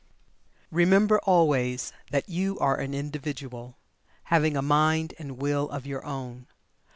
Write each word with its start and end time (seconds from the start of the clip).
Remember 0.71 1.19
always 1.25 1.93
that 2.09 2.27
YOU 2.27 2.57
are 2.57 2.77
an 2.79 2.95
Individual, 2.95 3.77
having 4.23 4.57
a 4.57 4.61
mind 4.63 5.13
and 5.19 5.37
Will 5.37 5.69
of 5.69 5.85
your 5.85 6.03
own. 6.03 6.47